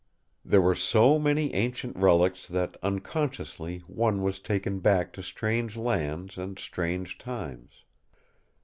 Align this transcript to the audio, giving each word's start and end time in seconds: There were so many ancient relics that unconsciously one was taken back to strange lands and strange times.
There 0.43 0.63
were 0.63 0.73
so 0.73 1.19
many 1.19 1.53
ancient 1.53 1.95
relics 1.95 2.47
that 2.47 2.75
unconsciously 2.81 3.83
one 3.85 4.23
was 4.23 4.39
taken 4.39 4.79
back 4.79 5.13
to 5.13 5.21
strange 5.21 5.77
lands 5.77 6.39
and 6.39 6.57
strange 6.57 7.19
times. 7.19 7.83